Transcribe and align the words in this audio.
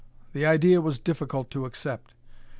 The 0.33 0.47
idea 0.47 0.81
was 0.81 0.97
difficult 0.97 1.51
to 1.51 1.65
accept. 1.65 2.15